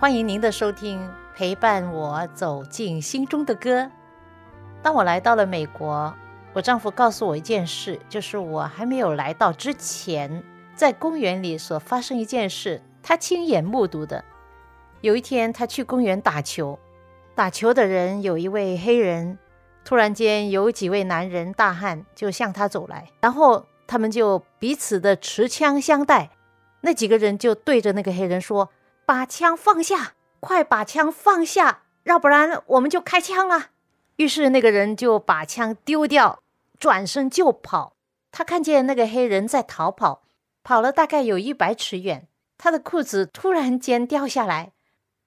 [0.00, 1.06] 欢迎您的收听。
[1.34, 3.90] 陪伴我走进心中的歌。
[4.82, 6.14] 当我来到了美国，
[6.54, 10.42] 我丈夫告诉我一件事，就是我还没有来到之前，
[10.74, 14.24] 在公园里所发生一件事，他亲眼目睹的。
[15.02, 16.78] 有一天，他去公园打球，
[17.34, 19.38] 打球的人有一位黑人，
[19.84, 26.30] 突然间有几位男人大汉就向他走来，然后他们就彼此的持枪相待。
[26.80, 28.70] 那几个人就对着那个黑人说
[29.10, 33.72] ：“把枪放下。”快把枪放下，要不然我们就开枪啊！
[34.16, 36.42] 于是那个人就把枪丢掉，
[36.78, 37.92] 转身就跑。
[38.32, 40.22] 他看见那个黑人在逃跑，
[40.62, 44.72] 跑了大概有一百尺远，他的裤子突然间掉下来，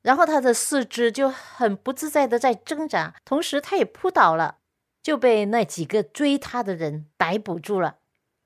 [0.01, 4.57] 然后他的四肢就很不自在的在挣扎，同时他也扑倒了，
[5.03, 7.97] 就被那几个追他的人逮捕住了。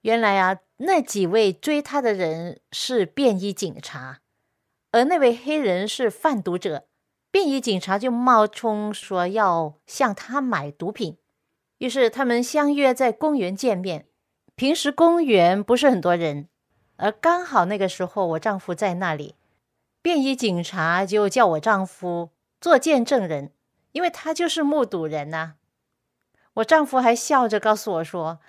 [0.01, 4.19] 原来啊，那几位追他的人是便衣警察。
[4.91, 6.88] 而那位黑人是贩毒者，
[7.30, 11.17] 便衣警察就冒充说要向他买毒品，
[11.79, 14.07] 于是他们相约在公园见面。
[14.56, 16.47] 平时公园不是很多人，
[16.95, 19.35] 而刚好那个时候我丈夫在那里，
[20.01, 23.51] 便衣警察就叫我丈夫做见证人，
[23.91, 25.56] 因为他就是目睹人呐。
[26.56, 28.39] 我丈夫还笑着告诉我说，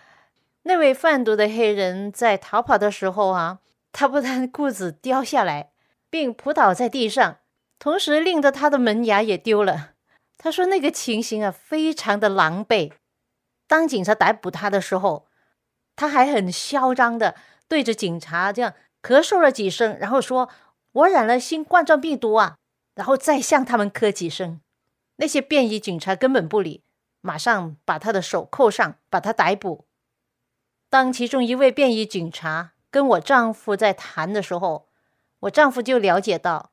[0.63, 3.59] 那位贩毒的黑人在逃跑的时候啊，
[3.93, 5.73] 他不但 裤子掉下来。
[6.11, 7.39] 并扑倒在地上，
[7.79, 9.93] 同时令得他的门牙也丢了。
[10.37, 12.93] 他说：“那个情形啊，非常的狼狈。
[13.67, 15.27] 当警察逮捕他的时候，
[15.97, 17.35] 他还很嚣张的
[17.67, 20.49] 对着警察这样咳嗽了几声，然后说
[20.93, 22.57] ：‘我染了新冠状病毒啊！’
[22.95, 24.61] 然后再向他们咳几声。
[25.17, 26.85] 那些便衣警察根本不理，
[27.21, 29.87] 马上把他的手扣上，把他逮捕。
[30.89, 34.88] 当其中一位便衣警察跟我丈夫在谈的时候，
[35.41, 36.73] 我丈夫就了解到，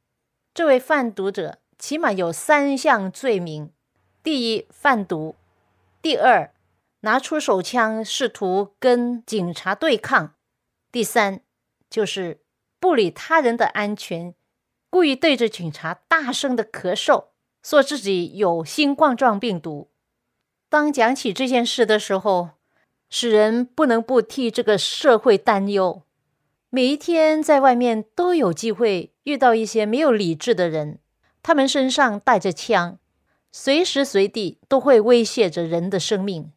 [0.53, 3.72] 这位贩毒者起码有三项罪名：
[4.24, 5.36] 第一，贩毒；
[6.02, 6.52] 第二，
[7.02, 10.30] 拿出手枪试图跟警察对抗；
[10.92, 11.42] 第三，
[11.90, 12.40] 就是
[12.80, 14.34] 不理他人的安全，
[14.90, 17.26] 故意对着警察大声的咳嗽，
[17.62, 19.90] 说自己有新冠状病毒。
[20.70, 22.50] 当讲起这件事的时候，
[23.12, 26.02] 使人不能不替这个社会担忧。
[26.75, 31.00] 每一天在外面都有机会遇到一些没有理智的人，
[31.41, 33.00] 他们身上带着枪，
[33.50, 36.52] 随时随地都会威胁着人的生命。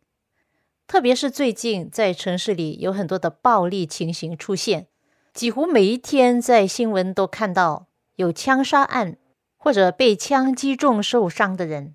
[0.89, 4.89] 特别是最近在城市里有很多的暴力情形出现，
[5.33, 7.87] 几乎每一天在新闻都看到
[8.17, 9.19] 有枪杀案
[9.57, 11.95] 或者被枪击中受伤的人。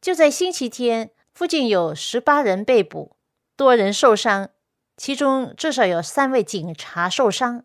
[0.00, 3.16] 就在星期天，附近有十八人被捕，
[3.54, 4.48] 多人受伤。
[4.98, 7.62] 其中至少有三位警察受伤。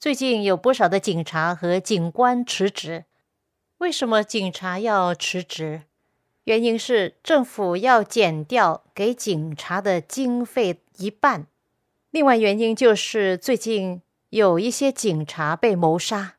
[0.00, 3.04] 最近有不少的警察和警官辞职。
[3.78, 5.82] 为什么警察要辞职？
[6.42, 11.46] 原因是政府要减掉给警察的经费一半。
[12.10, 16.34] 另外原因就是最近有一些警察被谋杀，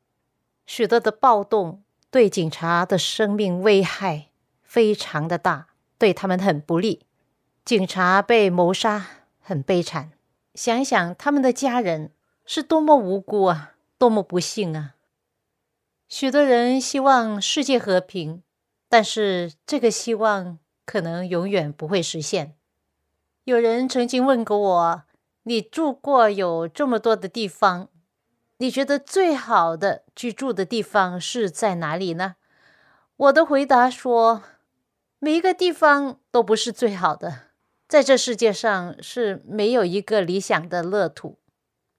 [0.65, 1.81] 许多的暴动
[2.11, 4.27] 对警察的生命危害
[4.61, 7.05] 非常的大，对他们很不利。
[7.63, 9.07] 警察被谋杀。
[9.47, 10.11] 很悲惨，
[10.55, 12.09] 想一想他们的家人
[12.47, 14.95] 是多么无辜啊，多么不幸啊！
[16.07, 18.41] 许多人希望世界和平，
[18.89, 22.55] 但是这个希望可能永远不会实现。
[23.43, 25.03] 有人曾经问过我
[25.43, 27.89] ：“你住过有这么多的地方，
[28.57, 32.37] 你觉得最好的居住的地方是在哪里呢？”
[33.15, 34.41] 我的回答说
[35.19, 37.41] ：“每一个地方都不是最好的。”
[37.87, 41.37] 在这世界上是没有一个理想的乐土，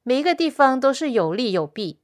[0.03, 2.01] 每一个地方都是有利有弊。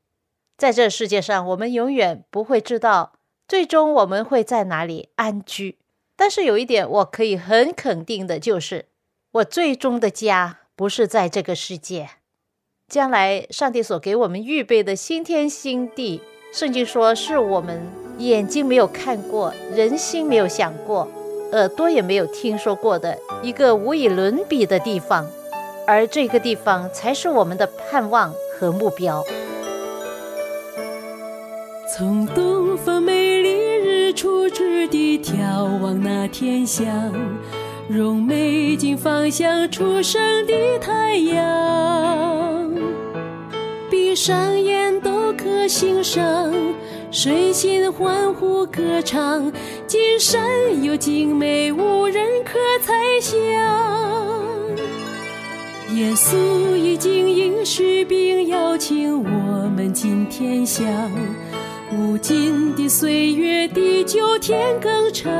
[0.56, 3.14] 在这世界上，我们永远不会知道
[3.48, 5.78] 最终我们会在哪里安居。
[6.14, 8.86] 但是有一点我可以很肯定的，就是
[9.32, 12.10] 我最终的家不是在这个世界。
[12.86, 16.20] 将来上帝所给我们预备的新天新地，
[16.52, 17.82] 圣经说是我们
[18.18, 21.08] 眼睛没有看过，人心没有想过，
[21.52, 25.26] 耳朵也没有听说过的一个无以伦比的地方，
[25.86, 29.22] 而这个地方才是我们的盼望和目标。
[31.94, 37.12] 从东方美丽日出之地眺望那天象，
[37.90, 42.72] 用美景方向出生的太阳。
[43.90, 46.50] 闭上眼都可欣赏，
[47.12, 49.52] 水仙欢呼歌唱。
[49.86, 50.42] 金山
[50.82, 53.38] 有精美，无人可猜想。
[55.94, 60.86] 耶稣已经应许并邀请我们进天乡，
[61.94, 65.30] 无尽的岁月，地久天更长，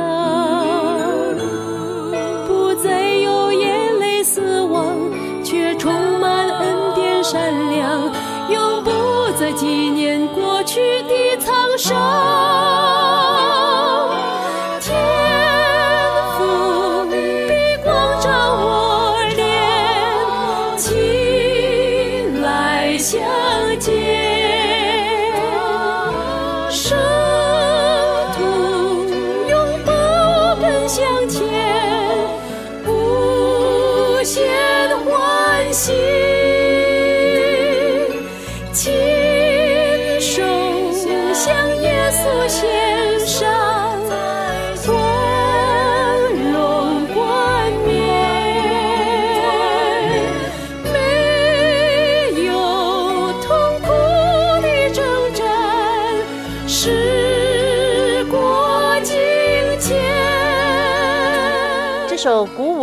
[2.47, 4.95] 不再有眼泪死亡，
[5.43, 8.13] 却充满恩典善良。
[9.43, 13.02] 在纪念过去的沧桑，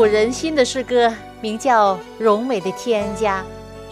[0.00, 1.12] 鼓舞人心的诗歌，
[1.42, 3.44] 名叫《荣美的天家》，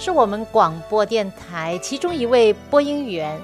[0.02, 3.38] 是我们广播电台其中一位播音员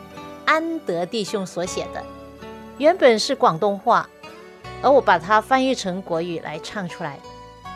[0.46, 2.02] 安德弟兄所写的。
[2.78, 4.08] 原本是广东话，
[4.81, 7.19] 而我把它翻译成国语来唱出来，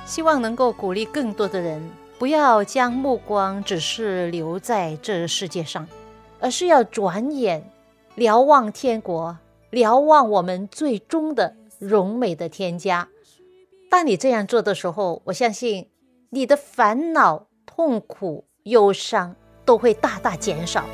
[0.07, 1.87] 希望能够鼓励更多的人，
[2.19, 5.87] 不要将目光只是留在这世界上，
[6.41, 7.63] 而是要转眼
[8.15, 9.37] 瞭望天国，
[9.69, 13.07] 瞭望我们最终的荣美的天家。
[13.91, 15.89] 当你这样做的时候，我相信
[16.31, 20.85] 你的烦恼、痛苦、忧伤都会大大减少。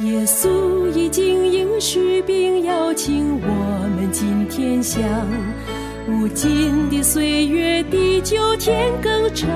[0.00, 3.48] 耶稣已经应许并邀请我
[3.96, 5.02] 们进天乡，
[6.08, 9.48] 无尽的岁月，地久天更长，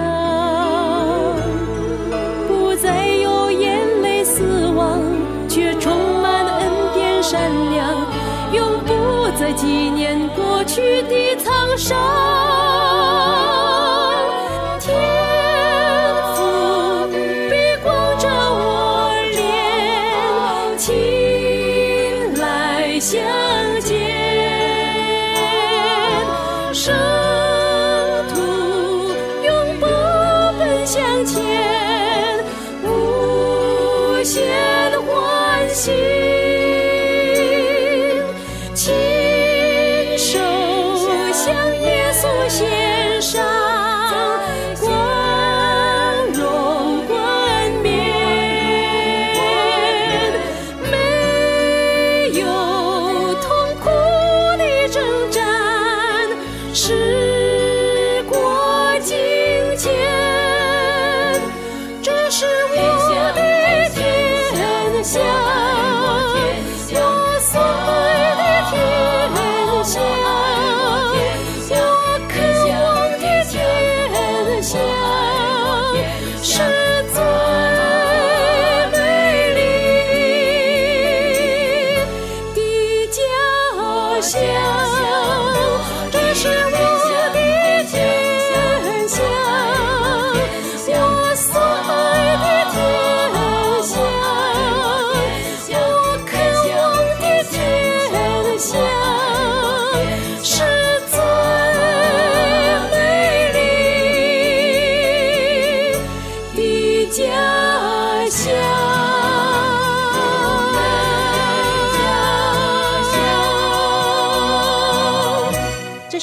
[2.49, 5.01] 不再有眼泪、死亡，
[5.49, 7.95] 却充满恩典、善良，
[8.53, 12.22] 永不再纪念过去的沧桑。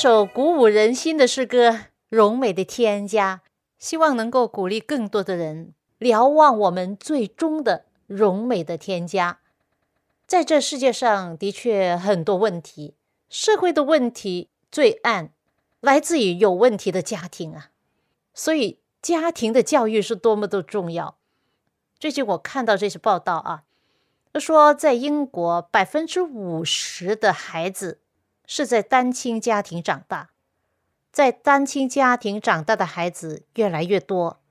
[0.01, 1.71] 首鼓舞人心的诗歌
[2.07, 3.41] 《荣美的天家》，
[3.77, 9.41] 希望能够鼓励更多的人瞭望我们最终的荣美的天家。
[10.25, 12.95] 在这世界上的确很多问题，
[13.27, 15.33] 社会的问题、罪案，
[15.81, 17.71] 来自于有问题的家庭啊。
[18.33, 21.17] 所以，家庭的教育是多么的重要。
[21.99, 23.63] 最近我看到这些报道啊，
[24.39, 27.99] 说在英国百分之五十的孩子
[28.51, 30.31] 是在单亲家庭长大，
[31.11, 34.41] 在单亲家庭长大的孩子越来越多。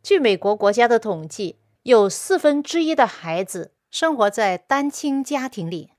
[0.00, 5.90] 据美国国家的统计，有四分之一的孩子生活在单亲家庭里，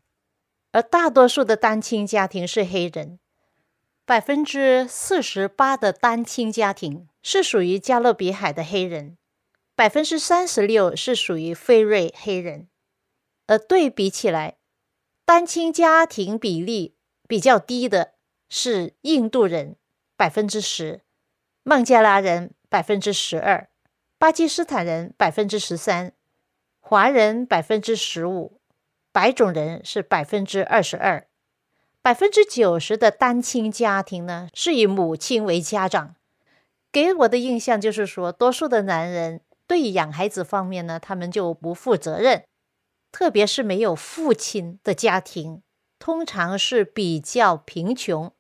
[0.71, 3.19] 而大多数的单亲家庭是黑人。
[4.05, 9.17] 百分之四十八的单亲家庭是属于加勒比海的黑人。
[9.75, 12.69] 百分之三十六是属于非瑞黑人，
[13.47, 14.55] 而对比起来，
[15.25, 16.95] 单亲家庭比例
[17.27, 18.13] 比较低的
[18.49, 19.75] 是印度人
[20.15, 21.01] 百分之十，
[21.63, 23.69] 孟加拉人百分之十二，
[24.17, 26.13] 巴基斯坦人百分之十三，
[26.79, 28.59] 华人百分之十五，
[29.11, 31.27] 白种人是百分之二十二，
[32.01, 36.15] 百分之九十的单亲家庭呢是以母亲为家长，
[36.91, 39.41] 给我的印象就是说，多数的男人。
[39.69, 42.45] 对养孩子方面呢，他们就不负责任，
[43.11, 45.61] 特别是没有父亲的家庭，
[45.99, 48.31] 通常是比较贫穷。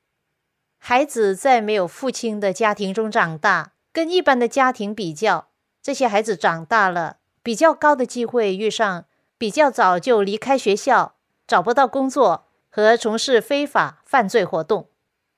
[0.77, 5.49] 孩子在没有父亲的家庭中长大，跟一般的家庭比较，
[5.81, 9.05] 这些孩子长大了，比较高的机会遇上
[9.37, 11.15] 比较早就离开学校，
[11.47, 14.89] 找不到工作和从事非法犯罪活动，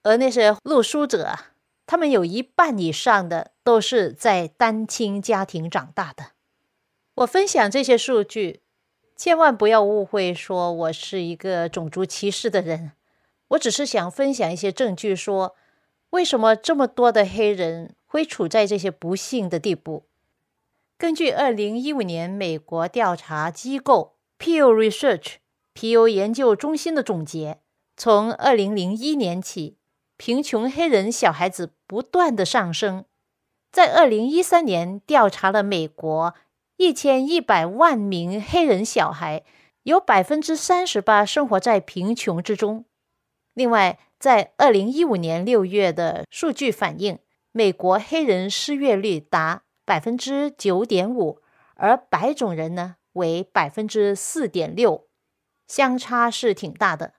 [0.04, 1.38] 而那些露书者。
[1.86, 6.34] 他们有一半以上的都是在单亲家庭长大的。
[7.16, 8.62] 我分享这些数据，
[9.20, 12.94] 千万不要误会，说我是一个种族歧视的人。
[13.50, 15.58] 我只是想分享一些证据，说
[16.12, 20.06] 为什么这么多的黑人会处在这些不幸的地步。
[20.98, 25.34] 根据二零一五年美国调查机构 Pew Research
[25.74, 27.60] 皮尤研究中心的总结，
[27.98, 29.76] 从二零零一年起。
[30.16, 33.04] 贫穷黑人小孩子不断的上升，
[33.70, 36.34] 在二零一三年调查了美国
[36.80, 39.44] 一千一百万名黑人小孩，
[39.84, 42.86] 有百分之三十八生活在贫穷之中。
[43.54, 47.20] 另外，在二零一五年六月的数据反映，
[47.52, 51.42] 美国黑人失业率达百分之九点五，
[51.76, 55.10] 而白种人呢为百分之四点六，
[55.68, 57.16] 相差是挺大的。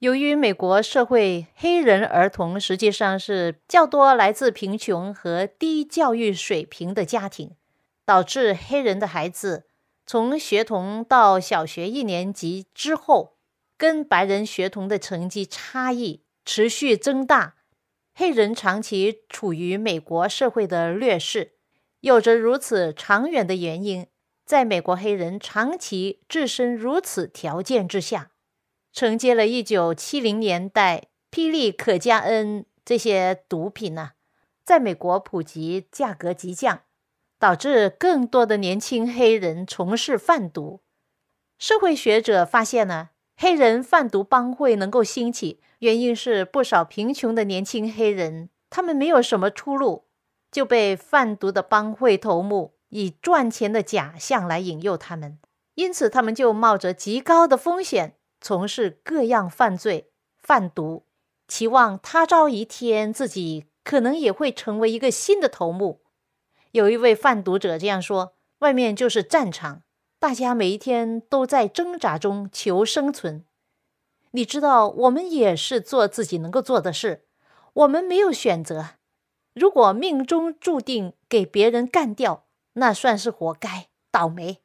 [0.00, 7.52] 由于美国社会黑人儿童实际上是较多来自贫穷和低教育水平的家庭，
[8.04, 9.66] 导致黑人的孩子
[10.06, 13.38] 从学童到小学一年级之后，
[13.76, 17.56] 跟白人学童的成绩差异持续增大。
[18.14, 21.54] 黑人长期处于美国社会的劣势，
[22.00, 24.06] 有着如此长远的原因，
[24.44, 28.30] 在美国黑人长期置身如此条件之下。
[28.92, 34.12] 承接了一九七零年代霹雳可加恩这些毒品呢，
[34.62, 36.82] 在美国普及，价格急降，
[37.44, 40.80] 导致更多的年轻黑人从事贩毒。
[41.58, 50.06] 社会学者发现呢，黑人贩毒帮会能够兴起，原因是不少贫穷的年轻黑人，他们没有什么出路，
[50.50, 55.38] 就被贩毒的帮会头目以赚钱的假象来引诱他们，
[55.74, 58.16] 因此他们就冒着极高的风险。
[58.40, 61.04] 从事各样犯罪、贩毒，
[61.46, 66.00] 期望他朝一天自己可能也会成为一个新的头目。
[66.74, 69.84] 有一位贩毒者这样说：“外面就是战场，
[70.18, 73.44] 大家每一天都在挣扎中求生存。
[74.32, 77.26] 你知道，我们也是做自己能够做的事，
[77.74, 78.86] 我们没有选择。
[79.52, 84.58] 如果命中注定给别人干掉，那算是活该，倒霉。”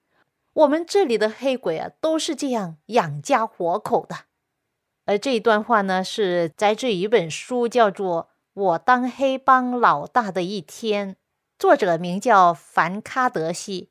[0.53, 4.21] 我们这里的黑鬼啊，都是这样养家活口的。
[5.05, 8.23] 而这一段话呢，是摘自一本书，叫做
[8.53, 11.13] 《我当黑帮老大的一天》，
[11.59, 13.89] 作者名叫凡卡德西。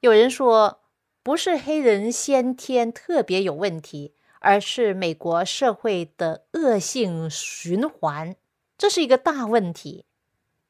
[0.00, 0.80] 有人说，
[1.22, 8.34] 不是黑人先天特别有问题，而是美国社会的恶性循环，
[8.76, 10.06] 这是一个大问题。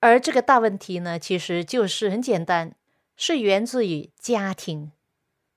[0.00, 2.74] 而这个大问题呢，其实就是很简单。
[3.16, 4.92] 是源自于家庭，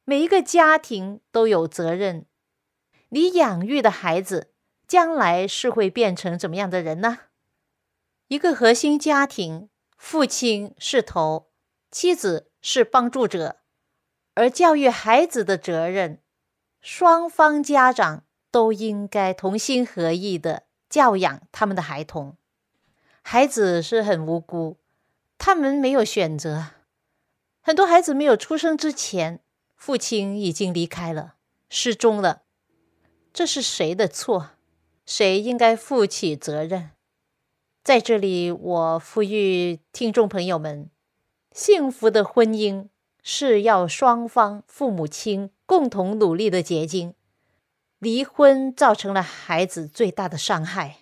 [0.06, 2.26] 每一个家庭都有责任。
[3.10, 4.54] 你养育的孩子
[4.88, 7.18] 将来是会变成怎么样的人呢？
[8.30, 9.68] 一个核心家庭，
[10.00, 11.52] 父亲是头，
[11.92, 13.58] 妻子是帮助者，
[14.34, 16.22] 而教育孩子的责任，
[16.82, 22.38] 双方家长都应该同心合意的教养他们的孩童。
[23.22, 24.80] 孩子是很无辜，
[25.38, 26.68] 他们没有选择。
[27.60, 29.44] 很多孩子没有出生之前，
[29.76, 31.36] 父亲已经离开了，
[31.70, 32.44] 失踪了。
[33.34, 34.52] 这是谁的错？
[35.06, 36.92] 谁应该负起责任？
[37.84, 40.90] 在这里，我呼吁听众朋友们：
[41.54, 42.90] 幸福的婚姻
[43.24, 47.16] 是要双方父母亲共同努力的结晶。
[47.98, 51.00] 离婚造成了孩子最大的伤害。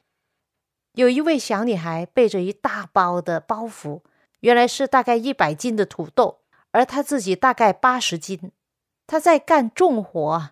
[0.93, 4.01] 有一位小女孩背着一大包的包袱，
[4.39, 6.39] 原来是大概一百斤的土豆，
[6.72, 8.51] 而她自己大概八十斤。
[9.05, 10.51] 她在干重活。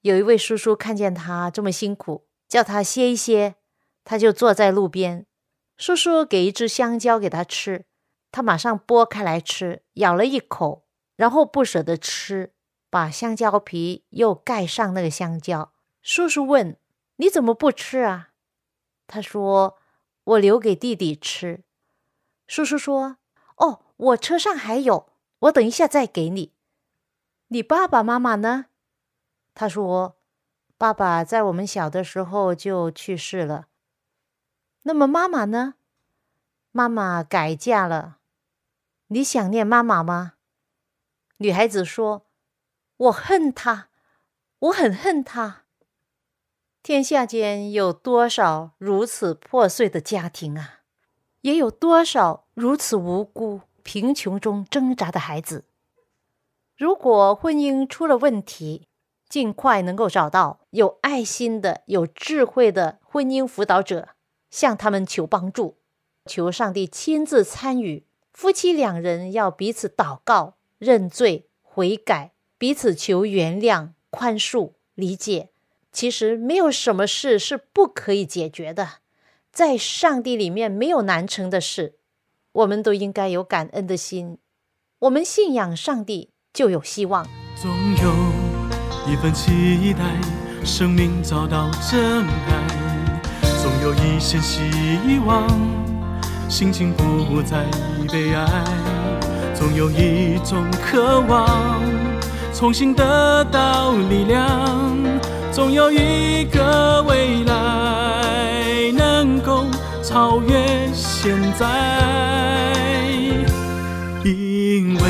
[0.00, 3.54] 有一位叔叔看见她这么辛苦，叫她歇一歇，
[4.04, 5.26] 她就坐在路边。
[5.80, 7.86] 叔叔给一只香蕉给他吃，
[8.30, 10.84] 他马上剥开来吃，咬了一口，
[11.16, 12.52] 然后不舍得吃，
[12.90, 15.72] 把香蕉皮又盖上那个香蕉。
[16.02, 16.76] 叔叔问
[17.16, 18.32] ：“你怎么不吃啊？”
[19.08, 19.78] 他说
[20.24, 21.64] ：“我留给弟弟吃。”
[22.46, 23.16] 叔叔说
[23.56, 26.52] ：“哦，我车上还有，我等一下再给你。”
[27.48, 28.66] 你爸爸妈妈呢？
[29.54, 30.18] 他说
[30.76, 33.68] ：“爸爸在我们小的时候就去世了。”
[34.82, 35.74] 那么妈妈呢？
[36.72, 38.18] 妈妈改嫁了。
[39.08, 40.34] 你想念妈妈吗？
[41.38, 42.26] 女孩子说
[42.96, 43.88] ：“我恨她，
[44.58, 45.64] 我很恨她。”
[46.82, 50.80] 天下间有多少如此破碎的家庭啊？
[51.42, 55.64] 也有多少如此无辜、贫穷中挣扎的孩子？
[56.76, 58.88] 如果婚姻出了问题，
[59.28, 64.10] 尽快能够找到有爱心的、有智慧的婚姻辅导者。
[64.50, 65.78] 向他们求帮助，
[66.26, 68.04] 求上帝亲自参与。
[68.32, 75.50] 夫妻两人要彼此祷告、认罪、悔改，彼此求原谅、宽恕、理解。
[75.92, 78.98] 其实没有什么事是不可以解决的，
[79.52, 81.96] 在上帝里面没有难成的事。
[82.52, 84.38] 我们都应该有感恩的心。
[85.00, 87.26] 我们信仰上帝，就有希望。
[87.60, 90.20] 总有一份期待，
[90.64, 92.99] 生命找到真爱。
[93.70, 94.60] 总有一线希
[95.24, 95.46] 望，
[96.48, 97.64] 心情不再
[98.10, 98.44] 悲哀；
[99.54, 101.80] 总有一种渴望，
[102.52, 104.44] 重新得到力量；
[105.52, 109.64] 总有一个未来，能够
[110.02, 111.66] 超越现在。
[114.24, 115.02] 因为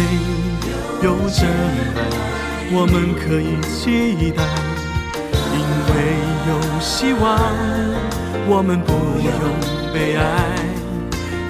[1.02, 1.48] 有真
[1.96, 2.04] 爱，
[2.72, 4.44] 我们可以期待；
[5.54, 5.58] 因
[5.94, 5.96] 为
[6.46, 7.40] 有希望。
[8.48, 9.33] 我们不用
[9.92, 10.24] 悲哀，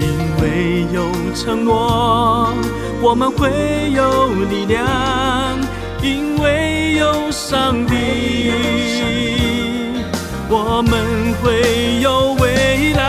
[0.00, 0.06] 因
[0.40, 2.52] 为有承诺；
[3.00, 5.58] 我们会有力量，
[6.02, 7.94] 因为有上帝；
[10.48, 13.00] 我们会有未来。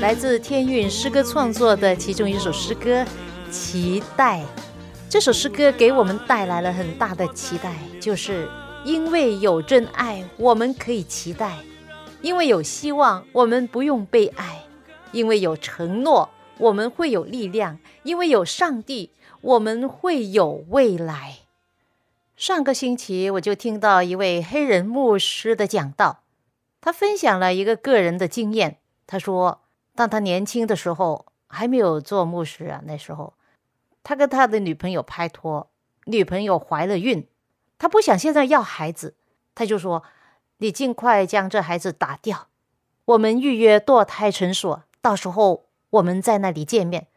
[0.00, 3.02] 来自天韵诗歌创作的其中一首诗歌
[3.50, 4.40] 《期待》，
[5.08, 8.48] 这首诗歌给我们带来了很大的期待，就是。
[8.84, 11.64] 因为有真爱，我们可以期待；
[12.20, 14.66] 因为有希望，我们不用悲哀；
[15.10, 21.38] 因为有承诺，我们会有力量；因为有上帝，我们会有未来。
[22.36, 26.20] 上个星期，我就听到一位黑人牧师的讲道，
[26.82, 28.76] 他分享了一个个人的经验。
[29.06, 29.62] 他说，
[29.94, 33.32] 当他年轻的时候，还没有做牧师啊，那时候，
[34.02, 35.70] 他跟他的女朋友拍拖，
[36.04, 37.26] 女朋友怀了孕。
[37.78, 39.16] 他不想现在要孩子，
[39.54, 40.02] 他就说
[40.58, 42.48] ：“你尽快将这孩子打掉，
[43.04, 47.08] 我们预约堕胎诊所，到时候我们在那里见面。”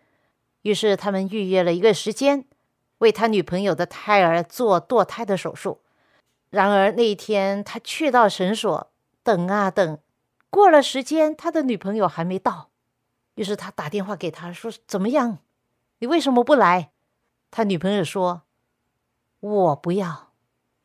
[0.63, 2.45] 于是他们预约了一个时间，
[2.97, 5.79] 为他女朋友的胎儿做堕胎的手术。
[6.49, 8.91] 然而那一天他去到诊所，
[9.23, 9.99] 等啊等，
[10.49, 12.69] 过了时间，他的女朋友还没到。
[13.35, 15.37] 于是他打电话给他说：“怎么样？
[15.99, 16.91] 你为什么不来？”
[17.51, 18.41] 他女朋友说
[19.39, 20.26] ：“我不要。”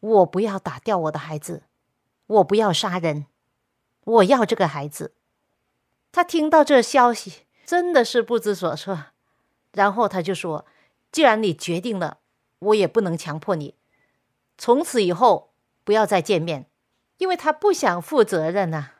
[0.02, 1.62] 我不要打掉我的孩子，
[2.26, 3.26] 我不要杀人，
[4.02, 5.14] 我要这个孩子。
[6.10, 9.04] 他听到这消息，真的是不知所措。
[9.70, 10.66] 然后他就说
[11.12, 12.18] ：“既然你决定了，
[12.58, 13.76] 我也不能强迫你。
[14.58, 15.52] 从此以后
[15.84, 16.66] 不要再见面，
[17.18, 18.90] 因为他不想负责任呐，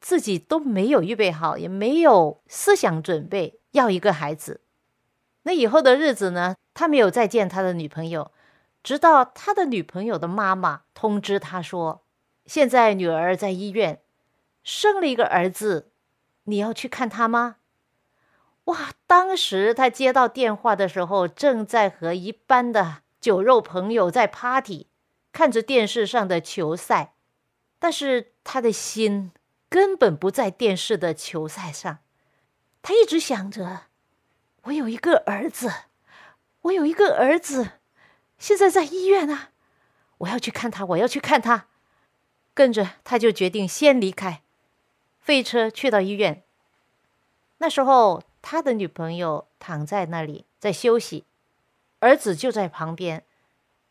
[0.00, 4.60] 自己都没有预备好，也没有思想准备要一个孩子。
[5.42, 6.54] 那以后的日子呢？
[6.72, 8.30] 他没有再见他的女朋友。”
[8.82, 12.04] 直到他的女朋友的妈妈通知他说
[12.46, 14.02] ：“现在女儿在医院
[14.64, 15.92] 生了一个儿子，
[16.44, 17.56] 你要去看他吗？”
[18.66, 18.92] 哇！
[19.06, 24.88] 当时他接到电话的时候，正在和一般的酒肉朋友在 party，
[25.32, 27.14] 看着电视上的球赛，
[27.78, 29.32] 但是他的心
[29.68, 31.98] 根本不在电视的球赛上。
[32.80, 33.82] 他一直想着
[34.64, 35.70] ：“我有一个儿子，
[36.62, 37.72] 我有一个儿子。”
[38.42, 39.50] 现在在医院啊！
[40.18, 41.66] 我要去看他，我要去看他。
[42.54, 44.42] 跟着他就决定先离开，
[45.20, 46.42] 飞车去到医院。
[47.58, 51.24] 那时候他的女朋友躺在那里在休息，
[52.00, 53.24] 儿子就在旁边，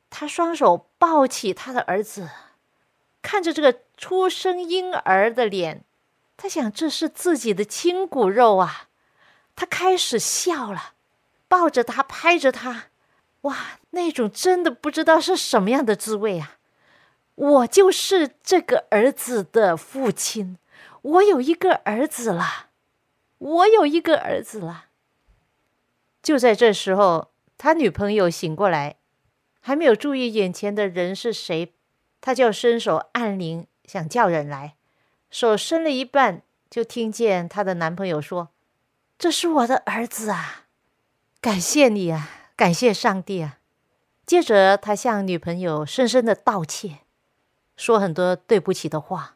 [0.09, 2.29] 他双手抱起他的儿子，
[3.21, 5.85] 看着这个出生婴儿的脸，
[6.35, 8.89] 他想这是自己的亲骨肉啊，
[9.55, 10.95] 他开始笑了，
[11.47, 12.87] 抱着他拍着他，
[13.43, 16.57] 哇，那种真的不知道是什么样的滋味啊！
[17.35, 20.57] 我就是这个儿子的父亲，
[21.01, 22.67] 我有一个儿子了，
[23.37, 24.85] 我有一个儿子了。
[26.21, 28.97] 就在这时候，他女朋友醒过来，
[29.59, 31.73] 还没有注意眼前的人是谁，
[32.19, 34.75] 他就伸手按铃，想叫人来，
[35.29, 38.49] 手伸了一半，就听见他的男朋友说
[39.17, 40.65] ：“这是我的儿子啊，
[41.41, 43.57] 感谢你啊，感谢上帝啊。”
[44.31, 46.99] 接着，他向女朋友深深的道歉。
[47.75, 49.35] 说很多对不起的话。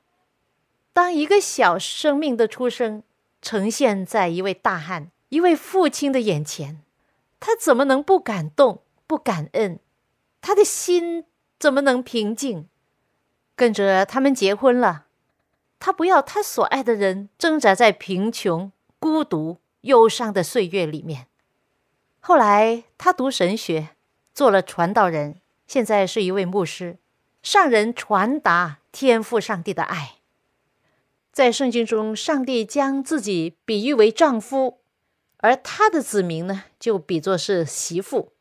[0.93, 3.03] 当一个小生命的出生
[3.41, 6.81] 呈现在一位大汉、一位父亲的眼前，
[7.41, 9.81] 他怎么能不感动、不感恩？
[10.39, 11.25] 他的心
[11.60, 12.69] 怎么能平静？
[13.58, 15.08] 跟着他们结婚了，
[15.77, 21.27] 他不要他所爱的人挣扎在贫穷、孤独、忧伤的岁月里面。
[22.21, 23.89] 后来他读神学，
[24.35, 26.97] 做了传道人，现在是一位牧师。
[27.41, 30.15] 上人传达天赋上帝的爱，
[31.31, 34.79] 在圣经中，上帝将自己比喻为丈夫，
[35.37, 38.33] 而他的子民呢，就比作是媳妇。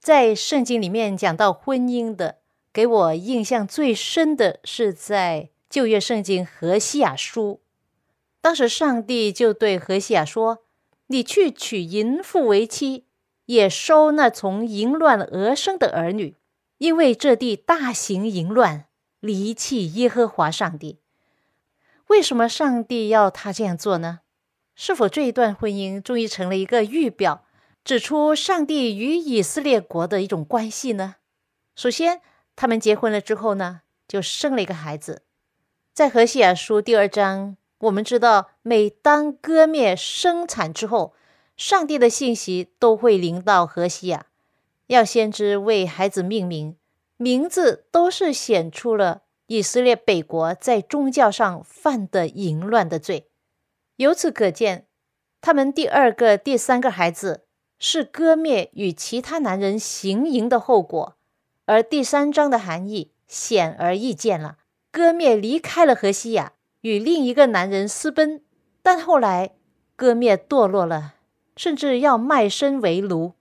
[0.00, 2.38] 在圣经里面讲到婚姻的，
[2.72, 7.60] 给我印象最深的是在旧约圣经何西亚书，
[8.40, 10.64] 当时上帝就对何西亚说
[11.08, 13.04] ：“你去娶淫妇为妻，
[13.52, 16.36] 也收那从淫乱而生的儿女。”
[16.78, 18.86] 因为这地大行淫乱，
[19.20, 20.98] 离弃耶和华上帝。
[22.08, 24.20] 为什么上帝要他这样做呢？
[24.74, 27.44] 是否这一段婚姻终于成了一个预表，
[27.84, 31.16] 指出上帝与以色列国的一种关系呢？
[31.76, 32.20] 首先，
[32.56, 35.22] 他们结婚了之后呢，就生了一个孩子。
[35.94, 41.14] 在何西亚书第二章，我们知道，每当割灭生产之后，
[41.64, 44.26] 上帝的信息都会临到何西亚。
[44.88, 46.76] 要先知为孩子命名，
[47.16, 53.28] 名字都是显出了以色列北国在宗教上犯的淫乱的罪。
[53.94, 54.88] 由此可见，
[55.40, 57.44] 他们第二个、第三个孩子
[57.78, 61.16] 是割灭与其他男人行淫的后果。
[61.66, 64.56] 而第三章的含义显而易见了：
[64.90, 68.42] 割灭离开了何西亚，与另一个男人私奔，
[68.82, 69.54] 但后来
[69.94, 71.14] 割灭堕落了，
[71.56, 73.34] 甚至要卖身为奴。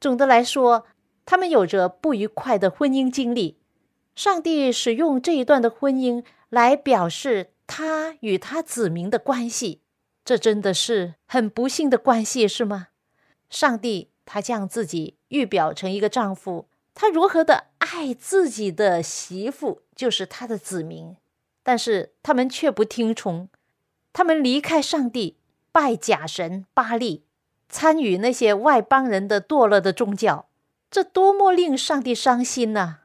[0.00, 0.86] 总的来说，
[1.26, 3.58] 他们有着不愉快的婚姻经历。
[4.16, 9.80] 上帝使用这一段的婚姻来表示他与他子民的关系，
[10.24, 12.88] 这真的是很不幸的关系，是吗？
[13.48, 21.16] 上帝他将自己预表成一个丈夫，他如何的爱自己的媳妇，就是他的子民，
[21.62, 23.48] 但是他们却不听从，
[24.12, 25.38] 他们离开上帝，
[25.72, 27.24] 拜假神巴利。
[27.70, 30.48] 参与那些外邦人的堕落的宗教，
[30.90, 32.96] 这多么令上帝伤心呐！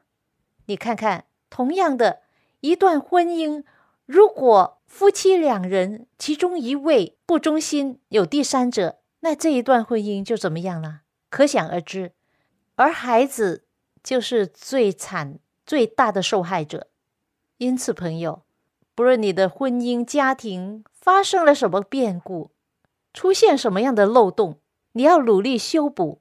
[0.66, 2.20] 你看看，同样的
[2.60, 3.62] 一段婚姻，
[4.04, 11.02] 如果夫妻两人其中一位不忠心，有第三者，那这一段婚姻就怎么样了？
[11.30, 12.12] 可想而知。
[12.74, 13.64] 而孩子
[14.02, 16.88] 就是最惨、最大的受害者。
[17.58, 18.42] 因此，朋友，
[18.94, 22.50] 不论你的婚姻家庭发生了什么变故，
[23.16, 24.60] 出现什么样的漏洞，
[24.92, 26.20] 你要努力修补。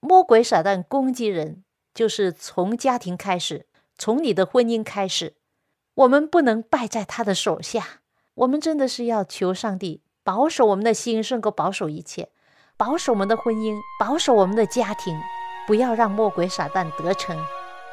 [0.00, 3.66] 魔鬼撒旦攻击人，就是从家庭开始，
[3.98, 5.34] 从你的婚姻开始。
[5.92, 8.00] 我们不能败在他的手下。
[8.32, 12.30] 我们真的是要求上帝保守我们的心，胜过保守一切，
[12.78, 15.14] 保守我们的婚姻，保守我们的家庭，
[15.66, 17.36] 不要让魔鬼撒旦得逞。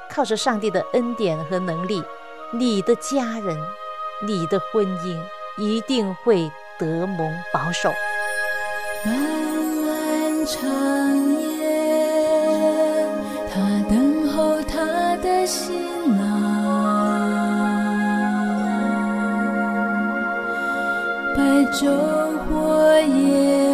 [0.10, 2.02] 靠着上帝的恩典和能力，
[2.54, 3.58] 你的家人，
[4.26, 5.22] 你的婚姻
[5.58, 7.92] 一定会得蒙保守。
[9.08, 9.16] 漫
[9.86, 10.58] 漫长
[11.40, 11.64] 夜，
[13.50, 13.56] 他
[13.90, 15.64] 等候他的新
[16.18, 16.22] 郎。
[21.38, 21.42] 白
[21.72, 21.88] 昼
[22.50, 23.67] 过夜。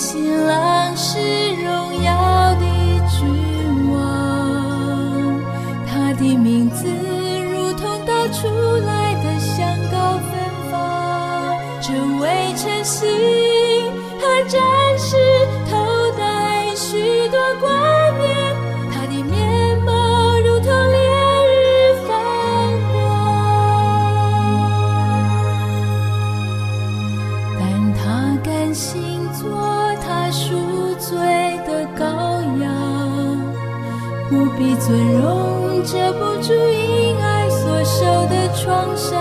[0.00, 0.29] 心
[38.62, 39.18] 创伤。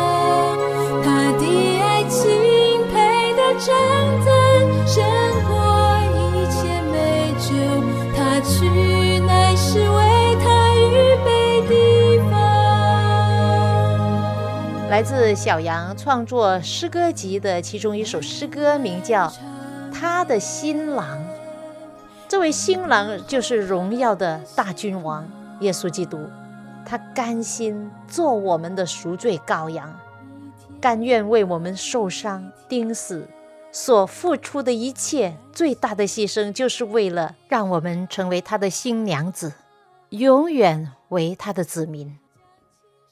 [1.02, 1.44] 他的
[1.80, 2.30] 爱情
[2.92, 3.74] 配得称
[4.26, 4.28] 赞，
[4.86, 5.02] 胜
[5.48, 5.52] 过
[6.14, 6.60] 一切
[6.92, 7.48] 美酒。
[8.16, 12.38] 他去乃是为他预备地方。
[14.90, 19.28] 来自小杨创作诗歌集的其中一首诗歌，名叫
[19.94, 21.06] 《他的新郎》。
[22.28, 25.26] 这位新郎就是荣耀的大君王
[25.62, 26.30] 耶稣基督，
[26.86, 30.00] 他甘心做我们的赎罪羔羊，
[30.82, 33.28] 甘愿为我们受伤钉死，
[33.72, 39.54] 所付出的一切最大的牺牲，就是为了让我们成为他的新娘子，
[40.10, 42.18] 永远为他的子民。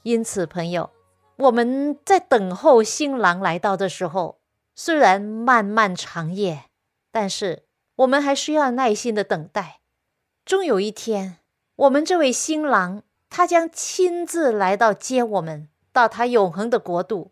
[0.04, 0.90] 因此，朋友，
[1.36, 4.40] 我们在等候新郎来到的时候，
[4.74, 6.64] 虽然漫漫长夜，
[7.12, 7.64] 但是
[7.98, 9.82] 我们还需要耐心的等待。
[10.46, 11.38] 终有一天，
[11.76, 17.32] 我们这位新郎，他将亲自来到接我们到他永恒的国度，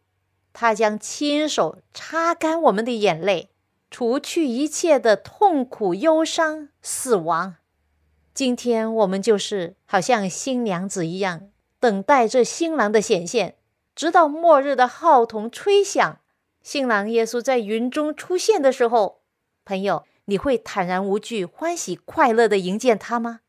[0.54, 3.50] 他将亲手擦干我们的眼泪，
[3.90, 7.56] 除去一切的痛苦、忧伤、死亡。
[8.34, 13.56] 今天我们就是好像新娘子一样，等待着新郎的显现，
[13.96, 16.20] 直到末日的号筒吹响，
[16.62, 19.22] 新郎耶稣在云中出现的时候，
[19.64, 23.40] 朋友，你会坦然无惧、欢喜快乐的迎接他吗？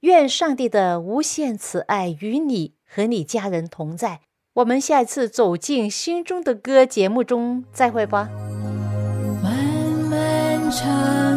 [0.00, 4.20] 愿上帝的无限慈爱与你和你家人同在。
[4.54, 8.28] 我们下一次走进心中的歌节目中再会吧。
[9.42, 9.52] 漫
[10.10, 11.29] 漫长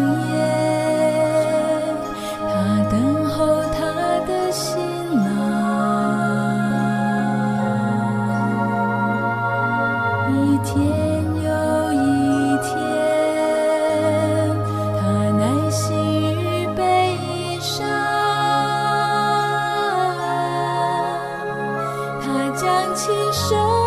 [22.94, 23.83] 他将亲手